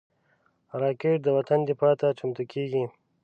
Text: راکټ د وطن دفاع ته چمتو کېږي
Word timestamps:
راکټ 0.81 1.17
د 1.23 1.27
وطن 1.37 1.59
دفاع 1.69 1.93
ته 2.01 2.07
چمتو 2.19 2.43
کېږي 2.53 2.83